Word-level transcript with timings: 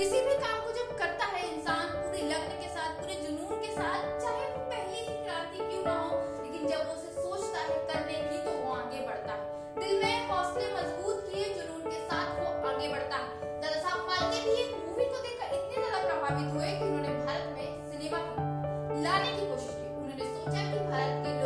किसी 0.00 0.20
भी 0.26 0.34
काम 0.42 0.60
को 0.64 0.70
जब 0.72 0.92
करता 0.98 1.24
है 1.30 1.40
इंसान 1.46 1.88
पूरे 1.94 2.20
लग्न 2.28 2.54
के 2.60 2.68
साथ, 2.74 2.92
पूरे 3.00 3.14
जुनून 3.14 3.58
के 3.64 3.72
साथ, 3.72 4.04
चाहे 4.22 4.46
वो 4.52 4.62
पहली 4.70 5.00
ही 5.00 5.16
क्रांति 5.24 5.58
क्यों 5.58 5.82
ना 5.86 5.96
हो, 5.96 6.20
लेकिन 6.44 6.68
जब 6.68 6.86
वो 6.86 6.94
उसे 6.94 7.10
सोचता 7.16 7.64
है 7.64 7.76
करने 7.90 8.14
की 8.28 8.38
तो 8.46 8.54
वो 8.60 8.72
आगे 8.74 9.00
बढ़ता 9.08 9.32
है। 9.32 9.42
दिल 9.80 10.00
में 10.04 10.28
हौसले 10.30 10.70
मज़बूत 10.76 11.20
किए 11.26 11.52
जुनून 11.58 11.82
के 11.90 11.98
साथ 12.06 12.32
वो 12.38 12.46
आगे 12.70 12.88
बढ़ता 12.88 13.16
है। 13.16 13.52
दादा 13.60 13.80
साहब 13.80 14.08
फाल्के 14.08 14.40
भी 14.46 14.56
एक 14.62 14.72
मूवी 14.86 15.04
को 15.04 15.22
देखकर 15.26 15.54
इतने 15.58 15.84
ज़्यादा 15.84 16.00
प्रभावित 16.08 16.54
हुए 16.54 16.72
कि 16.78 16.84
उन्होंने 16.88 17.12
भारत 17.26 17.52
में 17.58 17.92
सिनेमा 17.92 18.24
लाने 19.04 19.36
की 19.36 19.52
कोशिश 19.52 19.76
की। 19.76 19.94
उन्होंने 20.00 20.32
सोचा 20.32 20.64
कि 20.72 20.88
भारत 20.88 21.22
के 21.26 21.39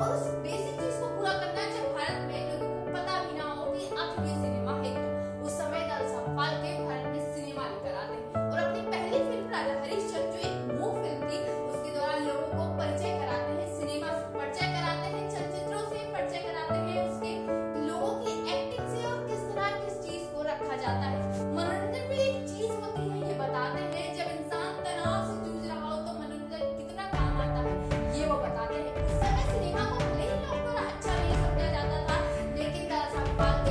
और 0.00 0.12
उस 0.16 0.26
बेसिक 0.44 0.76
चीज़ 0.80 0.98
को 1.00 1.06
पूरा 1.16 1.32
करना 1.40 1.60
है 1.60 1.68
जब 1.72 1.84
भारत 1.96 2.20
में 2.28 2.92
पता 2.92 3.16
भी 3.24 3.38
ना 3.38 3.48
हो 3.56 3.64
सिनेमा 3.78 4.74
है 4.76 4.92
उस 5.42 5.58
समय 5.58 5.82
दादा 5.88 6.06
साहब 6.08 6.36
भारत 6.36 6.60
में 6.62 7.20
सिनेमा 7.34 7.66
लेकर 7.72 7.94
आते 8.02 8.16
और 8.42 8.58
अपनी 8.60 8.82
पहली 8.88 9.18
फ़िल्म 9.28 9.46
राजा 9.50 9.74
हरिश्चंद्र 9.82 10.38
मूव 10.78 10.92
फ़िल्म 11.02 11.20
थी, 11.28 11.38
उसके 11.68 11.94
दौरान 11.98 12.26
लोगों 12.28 12.48
को 12.54 12.68
परिचय 12.78 13.18
कराते 13.20 13.52
हैं 13.58 13.68
सिनेमा 13.76 14.10
से 14.16 14.26
परिचय 14.38 14.72
कराते 14.76 15.06
हैं, 15.14 15.24
चलचित्रों 15.30 15.82
से 15.90 16.04
परिचय 16.14 16.40
कराते 16.48 16.78
हैं, 16.88 17.08
उसके 17.08 17.32
लोगों 17.88 18.12
की 18.22 18.32
एक्टिंग 18.56 18.86
से 18.94 19.06
और 19.12 19.26
किस 19.28 19.48
तरह 19.50 19.78
किस 19.84 20.02
चीज़ 20.06 20.24
को 20.34 20.42
रखा 20.50 20.76
जाता 20.76 21.06
है। 21.08 21.19
Bye. 33.40 33.69